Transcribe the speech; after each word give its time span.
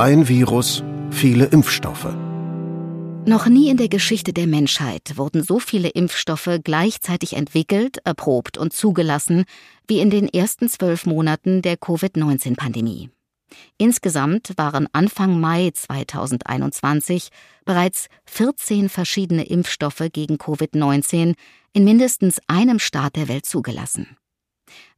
Ein 0.00 0.28
Virus, 0.28 0.82
viele 1.10 1.44
Impfstoffe. 1.44 2.08
Noch 3.26 3.44
nie 3.48 3.68
in 3.68 3.76
der 3.76 3.90
Geschichte 3.90 4.32
der 4.32 4.46
Menschheit 4.46 5.18
wurden 5.18 5.42
so 5.42 5.58
viele 5.58 5.90
Impfstoffe 5.90 6.48
gleichzeitig 6.64 7.34
entwickelt, 7.34 7.98
erprobt 8.06 8.56
und 8.56 8.72
zugelassen 8.72 9.44
wie 9.86 10.00
in 10.00 10.08
den 10.08 10.26
ersten 10.26 10.70
zwölf 10.70 11.04
Monaten 11.04 11.60
der 11.60 11.76
Covid-19-Pandemie. 11.76 13.10
Insgesamt 13.76 14.54
waren 14.56 14.88
Anfang 14.92 15.38
Mai 15.38 15.70
2021 15.74 17.28
bereits 17.66 18.06
14 18.24 18.88
verschiedene 18.88 19.44
Impfstoffe 19.44 20.08
gegen 20.14 20.36
Covid-19 20.36 21.34
in 21.74 21.84
mindestens 21.84 22.40
einem 22.46 22.78
Staat 22.78 23.16
der 23.16 23.28
Welt 23.28 23.44
zugelassen. 23.44 24.16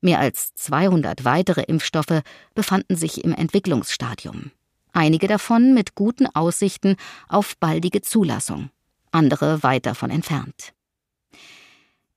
Mehr 0.00 0.20
als 0.20 0.54
200 0.54 1.24
weitere 1.24 1.62
Impfstoffe 1.62 2.22
befanden 2.54 2.94
sich 2.94 3.24
im 3.24 3.32
Entwicklungsstadium 3.32 4.52
einige 4.92 5.26
davon 5.26 5.74
mit 5.74 5.94
guten 5.94 6.26
Aussichten 6.26 6.96
auf 7.28 7.56
baldige 7.58 8.02
Zulassung, 8.02 8.70
andere 9.10 9.62
weit 9.62 9.86
davon 9.86 10.10
entfernt. 10.10 10.72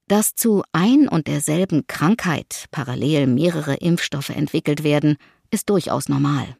Dass 0.07 0.35
zu 0.35 0.63
ein 0.71 1.07
und 1.07 1.27
derselben 1.27 1.87
Krankheit 1.87 2.65
parallel 2.71 3.25
mehrere 3.25 3.75
Impfstoffe 3.75 4.29
entwickelt 4.29 4.83
werden, 4.83 5.17
ist 5.49 5.69
durchaus 5.69 6.09
normal. 6.09 6.57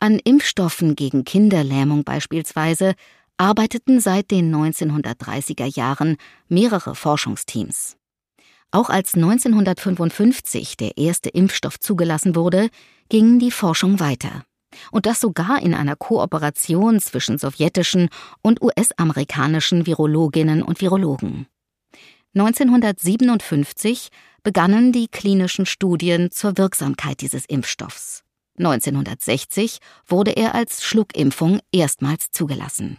An 0.00 0.18
Impfstoffen 0.18 0.96
gegen 0.96 1.24
Kinderlähmung 1.24 2.04
beispielsweise 2.04 2.94
arbeiteten 3.38 4.00
seit 4.00 4.30
den 4.30 4.54
1930er 4.54 5.64
Jahren 5.64 6.16
mehrere 6.48 6.94
Forschungsteams. 6.94 7.96
Auch 8.70 8.90
als 8.90 9.14
1955 9.14 10.76
der 10.76 10.98
erste 10.98 11.30
Impfstoff 11.30 11.78
zugelassen 11.78 12.36
wurde, 12.36 12.68
ging 13.08 13.38
die 13.38 13.50
Forschung 13.50 14.00
weiter 14.00 14.44
und 14.90 15.06
das 15.06 15.20
sogar 15.20 15.62
in 15.62 15.74
einer 15.74 15.96
Kooperation 15.96 17.00
zwischen 17.00 17.38
sowjetischen 17.38 18.08
und 18.42 18.62
US-amerikanischen 18.62 19.86
Virologinnen 19.86 20.62
und 20.62 20.80
Virologen. 20.80 21.46
1957 22.34 24.08
begannen 24.42 24.92
die 24.92 25.08
klinischen 25.08 25.66
Studien 25.66 26.30
zur 26.30 26.56
Wirksamkeit 26.56 27.20
dieses 27.20 27.44
Impfstoffs. 27.44 28.24
1960 28.58 29.78
wurde 30.06 30.32
er 30.32 30.54
als 30.54 30.82
Schluckimpfung 30.82 31.60
erstmals 31.72 32.30
zugelassen. 32.32 32.98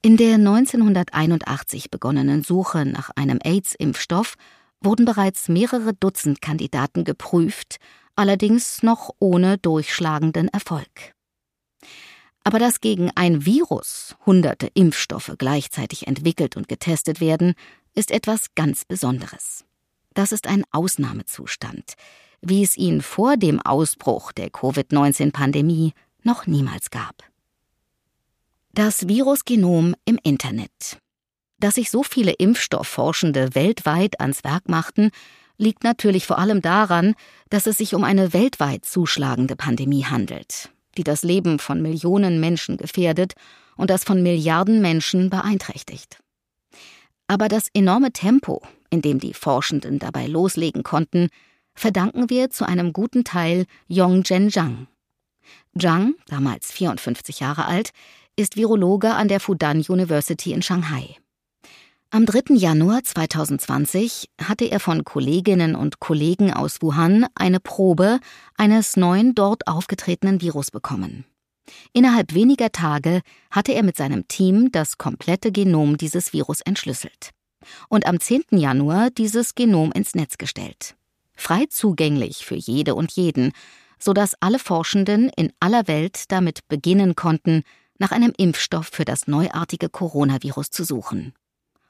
In 0.00 0.16
der 0.16 0.34
1981 0.34 1.90
begonnenen 1.90 2.42
Suche 2.42 2.86
nach 2.86 3.10
einem 3.16 3.40
AIDS-Impfstoff 3.42 4.34
wurden 4.80 5.04
bereits 5.04 5.48
mehrere 5.48 5.92
Dutzend 5.92 6.40
Kandidaten 6.40 7.04
geprüft 7.04 7.78
allerdings 8.18 8.82
noch 8.82 9.10
ohne 9.20 9.58
durchschlagenden 9.58 10.48
Erfolg. 10.48 11.14
Aber 12.42 12.58
dass 12.58 12.80
gegen 12.80 13.10
ein 13.14 13.44
Virus 13.44 14.16
hunderte 14.26 14.68
Impfstoffe 14.74 15.34
gleichzeitig 15.38 16.06
entwickelt 16.06 16.56
und 16.56 16.68
getestet 16.68 17.20
werden, 17.20 17.54
ist 17.94 18.10
etwas 18.10 18.54
ganz 18.54 18.84
Besonderes. 18.84 19.64
Das 20.14 20.32
ist 20.32 20.46
ein 20.46 20.64
Ausnahmezustand, 20.72 21.94
wie 22.40 22.62
es 22.62 22.76
ihn 22.76 23.02
vor 23.02 23.36
dem 23.36 23.60
Ausbruch 23.60 24.32
der 24.32 24.50
Covid-19-Pandemie 24.50 25.92
noch 26.22 26.46
niemals 26.46 26.90
gab. 26.90 27.22
Das 28.72 29.08
Virusgenom 29.08 29.94
im 30.04 30.18
Internet. 30.22 30.98
Dass 31.58 31.74
sich 31.76 31.90
so 31.90 32.02
viele 32.02 32.32
Impfstoffforschende 32.32 33.54
weltweit 33.54 34.20
ans 34.20 34.44
Werk 34.44 34.68
machten, 34.68 35.10
liegt 35.58 35.84
natürlich 35.84 36.26
vor 36.26 36.38
allem 36.38 36.62
daran, 36.62 37.14
dass 37.50 37.66
es 37.66 37.78
sich 37.78 37.94
um 37.94 38.04
eine 38.04 38.32
weltweit 38.32 38.84
zuschlagende 38.84 39.56
Pandemie 39.56 40.04
handelt, 40.04 40.70
die 40.96 41.04
das 41.04 41.22
Leben 41.22 41.58
von 41.58 41.82
Millionen 41.82 42.40
Menschen 42.40 42.76
gefährdet 42.76 43.34
und 43.76 43.90
das 43.90 44.04
von 44.04 44.22
Milliarden 44.22 44.80
Menschen 44.80 45.28
beeinträchtigt. 45.28 46.18
Aber 47.26 47.48
das 47.48 47.68
enorme 47.74 48.12
Tempo, 48.12 48.62
in 48.88 49.02
dem 49.02 49.18
die 49.18 49.34
Forschenden 49.34 49.98
dabei 49.98 50.26
loslegen 50.26 50.82
konnten, 50.82 51.28
verdanken 51.74 52.30
wir 52.30 52.50
zu 52.50 52.66
einem 52.66 52.92
guten 52.92 53.24
Teil 53.24 53.66
Yongzhen 53.88 54.50
Zhang. 54.50 54.86
Zhang, 55.78 56.14
damals 56.26 56.72
54 56.72 57.40
Jahre 57.40 57.66
alt, 57.66 57.90
ist 58.36 58.56
Virologe 58.56 59.14
an 59.14 59.28
der 59.28 59.40
Fudan 59.40 59.78
University 59.80 60.52
in 60.52 60.62
Shanghai. 60.62 61.16
Am 62.10 62.24
3. 62.24 62.54
Januar 62.54 63.04
2020 63.04 64.30
hatte 64.42 64.64
er 64.64 64.80
von 64.80 65.04
Kolleginnen 65.04 65.74
und 65.74 66.00
Kollegen 66.00 66.54
aus 66.54 66.80
Wuhan 66.80 67.26
eine 67.34 67.60
Probe 67.60 68.18
eines 68.56 68.96
neuen 68.96 69.34
dort 69.34 69.66
aufgetretenen 69.68 70.40
Virus 70.40 70.70
bekommen. 70.70 71.26
Innerhalb 71.92 72.32
weniger 72.32 72.72
Tage 72.72 73.20
hatte 73.50 73.74
er 73.74 73.82
mit 73.82 73.98
seinem 73.98 74.26
Team 74.26 74.72
das 74.72 74.96
komplette 74.96 75.52
Genom 75.52 75.98
dieses 75.98 76.32
Virus 76.32 76.62
entschlüsselt 76.62 77.32
und 77.90 78.06
am 78.06 78.18
10. 78.18 78.44
Januar 78.52 79.10
dieses 79.10 79.54
Genom 79.54 79.92
ins 79.92 80.14
Netz 80.14 80.38
gestellt. 80.38 80.96
Frei 81.34 81.66
zugänglich 81.68 82.46
für 82.46 82.56
jede 82.56 82.94
und 82.94 83.12
jeden, 83.12 83.52
sodass 83.98 84.34
alle 84.40 84.58
Forschenden 84.58 85.30
in 85.36 85.52
aller 85.60 85.86
Welt 85.88 86.32
damit 86.32 86.66
beginnen 86.68 87.16
konnten, 87.16 87.64
nach 87.98 88.12
einem 88.12 88.32
Impfstoff 88.34 88.86
für 88.86 89.04
das 89.04 89.26
neuartige 89.26 89.90
Coronavirus 89.90 90.70
zu 90.70 90.84
suchen. 90.84 91.34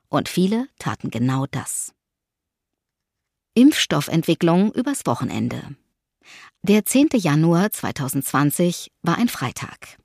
Und 0.08 0.28
viele 0.28 0.68
taten 0.78 1.10
genau 1.10 1.46
das. 1.50 1.92
Impfstoffentwicklung 3.54 4.72
übers 4.72 5.04
Wochenende. 5.06 5.76
Der 6.62 6.84
10. 6.84 7.08
Januar 7.14 7.70
2020 7.70 8.92
war 9.02 9.18
ein 9.18 9.28
Freitag. 9.28 9.98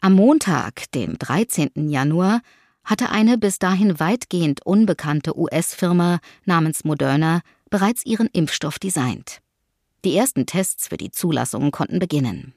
Am 0.00 0.14
Montag, 0.14 0.90
dem 0.92 1.18
13. 1.18 1.88
Januar, 1.90 2.40
hatte 2.84 3.10
eine 3.10 3.36
bis 3.38 3.58
dahin 3.58 4.00
weitgehend 4.00 4.64
unbekannte 4.64 5.38
US-Firma 5.38 6.20
namens 6.44 6.84
Moderna 6.84 7.42
bereits 7.68 8.04
ihren 8.06 8.28
Impfstoff 8.28 8.78
designt. 8.78 9.40
Die 10.04 10.16
ersten 10.16 10.46
Tests 10.46 10.88
für 10.88 10.96
die 10.96 11.10
Zulassung 11.10 11.70
konnten 11.70 11.98
beginnen. 11.98 12.54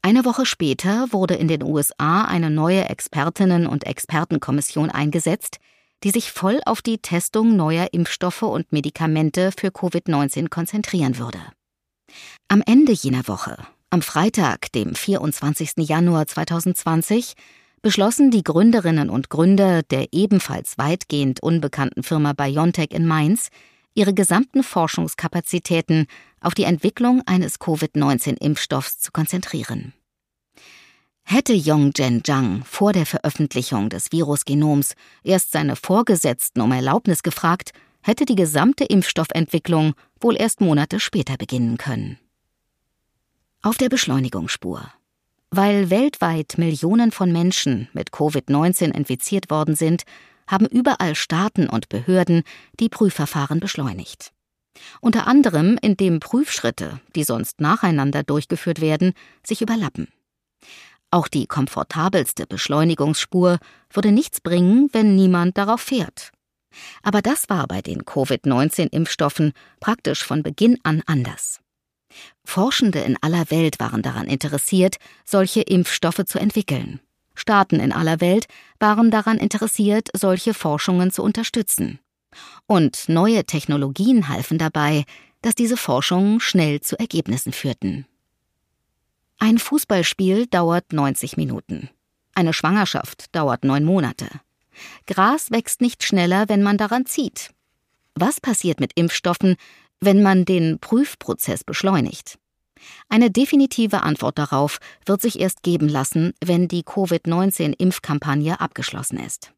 Eine 0.00 0.24
Woche 0.24 0.46
später 0.46 1.12
wurde 1.12 1.34
in 1.34 1.48
den 1.48 1.62
USA 1.62 2.24
eine 2.24 2.50
neue 2.50 2.88
Expertinnen- 2.88 3.66
und 3.66 3.84
Expertenkommission 3.84 4.90
eingesetzt, 4.90 5.58
die 6.04 6.10
sich 6.10 6.32
voll 6.32 6.60
auf 6.66 6.82
die 6.82 6.98
Testung 6.98 7.56
neuer 7.56 7.88
Impfstoffe 7.92 8.42
und 8.42 8.72
Medikamente 8.72 9.52
für 9.56 9.68
Covid-19 9.68 10.48
konzentrieren 10.48 11.18
würde. 11.18 11.38
Am 12.48 12.62
Ende 12.66 12.92
jener 12.92 13.26
Woche, 13.28 13.56
am 13.90 14.02
Freitag, 14.02 14.72
dem 14.72 14.94
24. 14.94 15.72
Januar 15.78 16.26
2020, 16.26 17.34
beschlossen 17.82 18.30
die 18.30 18.44
Gründerinnen 18.44 19.10
und 19.10 19.28
Gründer 19.28 19.82
der 19.82 20.08
ebenfalls 20.12 20.78
weitgehend 20.78 21.42
unbekannten 21.42 22.02
Firma 22.02 22.32
BioNTech 22.32 22.92
in 22.92 23.06
Mainz, 23.06 23.48
ihre 23.94 24.14
gesamten 24.14 24.62
Forschungskapazitäten 24.62 26.06
auf 26.40 26.54
die 26.54 26.64
Entwicklung 26.64 27.22
eines 27.26 27.58
Covid-19-Impfstoffs 27.58 28.98
zu 28.98 29.12
konzentrieren. 29.12 29.92
Hätte 31.24 31.54
Yongzhen 31.54 32.22
Zhang 32.24 32.62
vor 32.64 32.92
der 32.92 33.06
Veröffentlichung 33.06 33.88
des 33.88 34.12
Virusgenoms 34.12 34.94
erst 35.22 35.52
seine 35.52 35.76
Vorgesetzten 35.76 36.60
um 36.60 36.72
Erlaubnis 36.72 37.22
gefragt, 37.22 37.72
hätte 38.02 38.24
die 38.24 38.34
gesamte 38.34 38.84
Impfstoffentwicklung 38.84 39.94
wohl 40.20 40.36
erst 40.36 40.60
Monate 40.60 41.00
später 41.00 41.36
beginnen 41.36 41.78
können. 41.78 42.18
Auf 43.62 43.78
der 43.78 43.88
Beschleunigungsspur. 43.88 44.92
Weil 45.50 45.90
weltweit 45.90 46.58
Millionen 46.58 47.12
von 47.12 47.30
Menschen 47.30 47.88
mit 47.92 48.10
Covid-19 48.10 48.92
infiziert 48.92 49.50
worden 49.50 49.76
sind, 49.76 50.02
haben 50.46 50.66
überall 50.66 51.14
Staaten 51.14 51.68
und 51.68 51.88
Behörden 51.88 52.42
die 52.80 52.88
Prüfverfahren 52.88 53.60
beschleunigt. 53.60 54.32
Unter 55.00 55.26
anderem, 55.26 55.78
indem 55.80 56.20
Prüfschritte, 56.20 57.00
die 57.14 57.24
sonst 57.24 57.60
nacheinander 57.60 58.22
durchgeführt 58.22 58.80
werden, 58.80 59.12
sich 59.44 59.62
überlappen. 59.62 60.08
Auch 61.12 61.28
die 61.28 61.46
komfortabelste 61.46 62.46
Beschleunigungsspur 62.46 63.58
würde 63.92 64.12
nichts 64.12 64.40
bringen, 64.40 64.88
wenn 64.92 65.14
niemand 65.14 65.58
darauf 65.58 65.82
fährt. 65.82 66.32
Aber 67.02 67.20
das 67.20 67.50
war 67.50 67.68
bei 67.68 67.82
den 67.82 68.06
Covid-19-Impfstoffen 68.06 69.52
praktisch 69.78 70.24
von 70.24 70.42
Beginn 70.42 70.78
an 70.84 71.02
anders. 71.04 71.60
Forschende 72.44 73.00
in 73.00 73.18
aller 73.20 73.50
Welt 73.50 73.78
waren 73.78 74.00
daran 74.00 74.26
interessiert, 74.26 74.96
solche 75.26 75.60
Impfstoffe 75.60 76.24
zu 76.24 76.38
entwickeln. 76.38 77.00
Staaten 77.34 77.78
in 77.78 77.92
aller 77.92 78.22
Welt 78.22 78.46
waren 78.80 79.10
daran 79.10 79.36
interessiert, 79.36 80.08
solche 80.14 80.54
Forschungen 80.54 81.10
zu 81.10 81.22
unterstützen. 81.22 81.98
Und 82.66 83.08
neue 83.08 83.44
Technologien 83.44 84.28
halfen 84.28 84.56
dabei, 84.56 85.04
dass 85.42 85.54
diese 85.54 85.76
Forschungen 85.76 86.40
schnell 86.40 86.80
zu 86.80 86.98
Ergebnissen 86.98 87.52
führten. 87.52 88.06
Ein 89.38 89.58
Fußballspiel 89.58 90.46
dauert 90.46 90.92
90 90.92 91.36
Minuten. 91.36 91.90
Eine 92.34 92.52
Schwangerschaft 92.52 93.34
dauert 93.34 93.64
neun 93.64 93.84
Monate. 93.84 94.28
Gras 95.06 95.50
wächst 95.50 95.80
nicht 95.80 96.02
schneller, 96.04 96.48
wenn 96.48 96.62
man 96.62 96.78
daran 96.78 97.06
zieht. 97.06 97.50
Was 98.14 98.40
passiert 98.40 98.80
mit 98.80 98.92
Impfstoffen, 98.94 99.56
wenn 100.00 100.22
man 100.22 100.44
den 100.44 100.78
Prüfprozess 100.78 101.64
beschleunigt? 101.64 102.38
Eine 103.08 103.30
definitive 103.30 104.02
Antwort 104.02 104.38
darauf 104.38 104.78
wird 105.06 105.22
sich 105.22 105.38
erst 105.38 105.62
geben 105.62 105.88
lassen, 105.88 106.32
wenn 106.44 106.68
die 106.68 106.82
Covid-19-Impfkampagne 106.82 108.60
abgeschlossen 108.60 109.18
ist. 109.18 109.52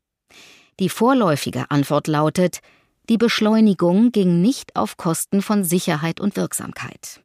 Die 0.80 0.88
vorläufige 0.88 1.70
Antwort 1.70 2.06
lautet, 2.06 2.60
die 3.08 3.18
Beschleunigung 3.18 4.12
ging 4.12 4.40
nicht 4.40 4.76
auf 4.76 4.96
Kosten 4.96 5.42
von 5.42 5.62
Sicherheit 5.64 6.20
und 6.20 6.36
Wirksamkeit. 6.36 7.23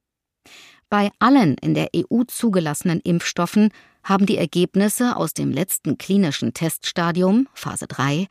Bei 0.90 1.12
allen 1.20 1.56
in 1.62 1.76
der 1.76 1.90
EU 1.96 2.24
zugelassenen 2.24 3.00
Impfstoffen 3.02 3.70
haben 4.04 4.26
die 4.26 4.38
Ergebnisse 4.38 5.16
aus 5.16 5.34
dem 5.36 5.52
letzten 5.52 6.00
klinischen 6.00 6.54
Teststadium, 6.56 7.48
Phase 7.54 7.86
3, 7.88 8.26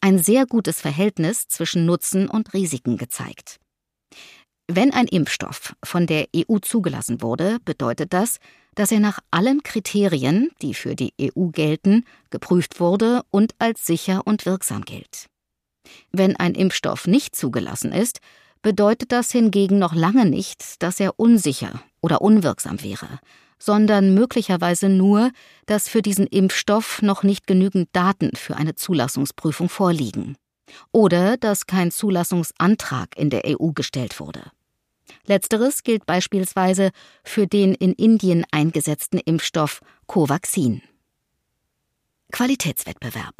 ein 0.00 0.18
sehr 0.18 0.46
gutes 0.46 0.80
Verhältnis 0.80 1.48
zwischen 1.48 1.86
Nutzen 1.86 2.28
und 2.28 2.54
Risiken 2.54 2.98
gezeigt. 2.98 3.58
Wenn 4.68 4.92
ein 4.92 5.08
Impfstoff 5.08 5.74
von 5.84 6.06
der 6.06 6.28
EU 6.36 6.58
zugelassen 6.58 7.20
wurde, 7.20 7.58
bedeutet 7.64 8.12
das, 8.12 8.38
dass 8.76 8.92
er 8.92 9.00
nach 9.00 9.18
allen 9.30 9.62
Kriterien, 9.62 10.50
die 10.62 10.74
für 10.74 10.94
die 10.94 11.12
EU 11.20 11.48
gelten, 11.48 12.04
geprüft 12.30 12.80
wurde 12.80 13.22
und 13.30 13.54
als 13.58 13.86
sicher 13.86 14.22
und 14.24 14.46
wirksam 14.46 14.84
gilt. 14.84 15.26
Wenn 16.12 16.36
ein 16.36 16.54
Impfstoff 16.54 17.06
nicht 17.06 17.34
zugelassen 17.34 17.92
ist, 17.92 18.20
bedeutet 18.62 19.12
das 19.12 19.32
hingegen 19.32 19.78
noch 19.78 19.94
lange 19.94 20.26
nicht, 20.26 20.82
dass 20.82 21.00
er 21.00 21.18
unsicher 21.18 21.82
oder 22.04 22.20
unwirksam 22.20 22.82
wäre, 22.82 23.18
sondern 23.58 24.12
möglicherweise 24.12 24.90
nur, 24.90 25.30
dass 25.64 25.88
für 25.88 26.02
diesen 26.02 26.26
Impfstoff 26.26 27.00
noch 27.00 27.22
nicht 27.22 27.46
genügend 27.46 27.88
Daten 27.92 28.36
für 28.36 28.56
eine 28.56 28.74
Zulassungsprüfung 28.74 29.70
vorliegen 29.70 30.36
oder 30.92 31.38
dass 31.38 31.66
kein 31.66 31.90
Zulassungsantrag 31.90 33.16
in 33.16 33.30
der 33.30 33.42
EU 33.46 33.70
gestellt 33.72 34.20
wurde. 34.20 34.42
Letzteres 35.24 35.82
gilt 35.82 36.04
beispielsweise 36.04 36.90
für 37.22 37.46
den 37.46 37.74
in 37.74 37.94
Indien 37.94 38.44
eingesetzten 38.50 39.18
Impfstoff 39.18 39.80
Covaxin. 40.06 40.82
Qualitätswettbewerb. 42.32 43.34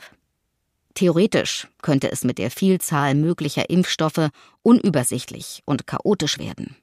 Theoretisch 0.94 1.68
könnte 1.82 2.10
es 2.10 2.24
mit 2.24 2.38
der 2.38 2.50
Vielzahl 2.50 3.14
möglicher 3.14 3.68
Impfstoffe 3.68 4.30
unübersichtlich 4.62 5.62
und 5.66 5.86
chaotisch 5.86 6.38
werden. 6.38 6.76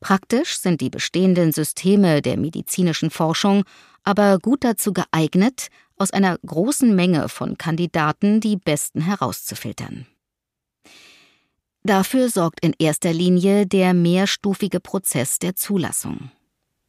Praktisch 0.00 0.58
sind 0.58 0.80
die 0.80 0.90
bestehenden 0.90 1.52
Systeme 1.52 2.22
der 2.22 2.36
medizinischen 2.36 3.10
Forschung 3.10 3.64
aber 4.02 4.38
gut 4.38 4.64
dazu 4.64 4.92
geeignet, 4.92 5.68
aus 5.96 6.10
einer 6.10 6.38
großen 6.38 6.94
Menge 6.94 7.28
von 7.28 7.58
Kandidaten 7.58 8.40
die 8.40 8.56
besten 8.56 9.02
herauszufiltern. 9.02 10.06
Dafür 11.82 12.28
sorgt 12.28 12.60
in 12.64 12.74
erster 12.78 13.12
Linie 13.12 13.66
der 13.66 13.94
mehrstufige 13.94 14.80
Prozess 14.80 15.38
der 15.38 15.56
Zulassung. 15.56 16.30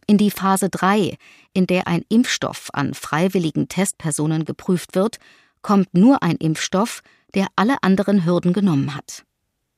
In 0.08 0.18
die 0.18 0.32
Phase 0.32 0.70
3, 0.70 1.18
in 1.54 1.68
der 1.68 1.88
ein 1.88 2.04
Impfstoff 2.10 2.70
an 2.74 2.94
freiwilligen 2.94 3.68
Testpersonen 3.68 4.46
geprüft 4.46 4.96
wird, 4.96 5.18
kommt 5.62 5.94
nur 5.94 6.24
ein 6.24 6.36
Impfstoff, 6.38 7.02
der 7.34 7.48
alle 7.56 7.84
anderen 7.84 8.26
Hürden 8.26 8.52
genommen 8.52 8.96
hat. 8.96 9.24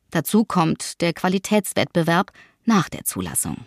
Dazu 0.10 0.46
kommt 0.46 1.02
der 1.02 1.14
Qualitätswettbewerb 1.14 2.32
nach 2.66 2.90
der 2.90 3.04
Zulassung. 3.04 3.58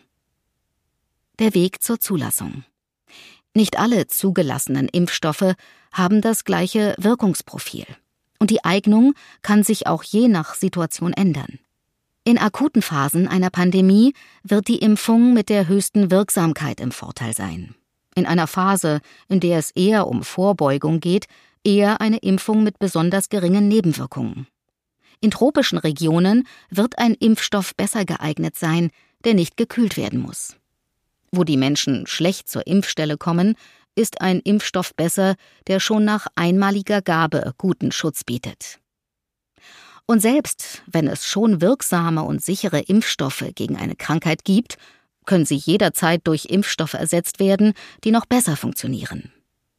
Der 1.39 1.55
Weg 1.55 1.83
zur 1.83 2.01
Zulassung. 2.01 2.65
Nicht 3.55 3.79
alle 3.79 4.07
zugelassenen 4.07 4.89
Impfstoffe 4.89 5.55
haben 5.93 6.21
das 6.21 6.45
gleiche 6.45 6.95
Wirkungsprofil. 6.99 7.87
Und 8.39 8.51
die 8.51 8.65
Eignung 8.65 9.15
kann 9.43 9.63
sich 9.63 9.87
auch 9.87 10.03
je 10.03 10.29
nach 10.29 10.55
Situation 10.55 11.13
ändern. 11.13 11.59
In 12.25 12.39
akuten 12.39 12.83
Phasen 12.83 13.29
einer 13.29 13.51
Pandemie 13.51 14.13
wird 14.43 14.69
die 14.69 14.79
Impfung 14.79 15.33
mit 15.33 15.49
der 15.49 15.69
höchsten 15.69 16.11
Wirksamkeit 16.11 16.81
im 16.81 16.91
Vorteil 16.91 17.35
sein. 17.35 17.75
In 18.15 18.27
einer 18.27 18.47
Phase, 18.47 19.01
in 19.29 19.41
der 19.41 19.59
es 19.59 19.71
eher 19.71 20.07
um 20.07 20.23
Vorbeugung 20.23 21.01
geht, 21.01 21.27
eher 21.65 22.01
eine 22.01 22.19
Impfung 22.19 22.63
mit 22.63 22.79
besonders 22.79 23.29
geringen 23.29 23.69
Nebenwirkungen. 23.69 24.47
In 25.21 25.31
tropischen 25.31 25.79
Regionen 25.79 26.47
wird 26.71 26.99
ein 26.99 27.15
Impfstoff 27.15 27.75
besser 27.75 28.05
geeignet 28.05 28.57
sein, 28.57 28.91
der 29.25 29.35
nicht 29.35 29.57
gekühlt 29.57 29.97
werden 29.97 30.21
muss. 30.21 30.57
Wo 31.33 31.45
die 31.45 31.57
Menschen 31.57 32.07
schlecht 32.07 32.49
zur 32.49 32.67
Impfstelle 32.67 33.17
kommen, 33.17 33.57
ist 33.95 34.21
ein 34.21 34.41
Impfstoff 34.41 34.95
besser, 34.95 35.37
der 35.67 35.81
schon 35.81 36.05
nach 36.05 36.27
einmaliger 36.35 37.03
Gabe 37.03 37.55
guten 37.59 37.93
Schutz 37.93 38.25
bietet. 38.25 38.79
Und 40.07 40.21
selbst 40.21 40.83
wenn 40.87 41.09
es 41.09 41.27
schon 41.27 41.61
wirksame 41.61 42.23
und 42.23 42.43
sichere 42.43 42.81
Impfstoffe 42.81 43.45
gegen 43.55 43.77
eine 43.77 43.97
Krankheit 43.97 44.45
gibt, 44.45 44.77
können 45.25 45.45
sie 45.45 45.57
jederzeit 45.57 46.21
durch 46.25 46.45
Impfstoffe 46.45 46.95
ersetzt 46.95 47.41
werden, 47.41 47.73
die 48.05 48.13
noch 48.13 48.27
besser 48.27 48.57
funktionieren. 48.57 49.33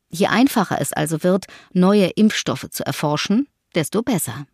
Je 0.10 0.28
einfacher 0.28 0.82
es 0.82 0.92
also 0.92 1.24
wird, 1.24 1.46
neue 1.72 2.08
Impfstoffe 2.08 2.68
zu 2.70 2.86
erforschen, 2.86 3.48
desto 3.74 4.02
besser. 4.02 4.46